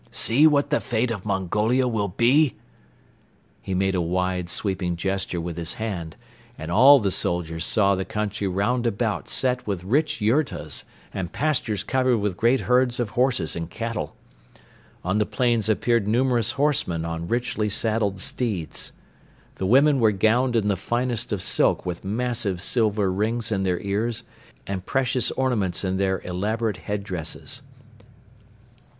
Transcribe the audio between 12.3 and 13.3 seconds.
great herds of